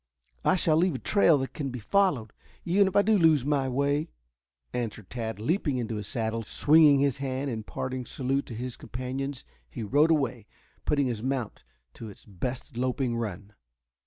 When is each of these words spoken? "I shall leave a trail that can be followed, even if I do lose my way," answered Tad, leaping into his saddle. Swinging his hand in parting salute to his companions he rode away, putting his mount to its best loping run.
"I 0.43 0.55
shall 0.55 0.77
leave 0.77 0.95
a 0.95 0.97
trail 0.97 1.37
that 1.37 1.53
can 1.53 1.69
be 1.69 1.77
followed, 1.77 2.33
even 2.65 2.87
if 2.87 2.95
I 2.95 3.03
do 3.03 3.19
lose 3.19 3.45
my 3.45 3.69
way," 3.69 4.09
answered 4.73 5.11
Tad, 5.11 5.39
leaping 5.39 5.77
into 5.77 5.97
his 5.97 6.07
saddle. 6.07 6.41
Swinging 6.41 7.01
his 7.01 7.17
hand 7.17 7.51
in 7.51 7.61
parting 7.61 8.07
salute 8.07 8.47
to 8.47 8.55
his 8.55 8.77
companions 8.77 9.45
he 9.69 9.83
rode 9.83 10.09
away, 10.09 10.47
putting 10.85 11.05
his 11.05 11.21
mount 11.21 11.63
to 11.93 12.09
its 12.09 12.25
best 12.25 12.77
loping 12.77 13.15
run. 13.15 13.53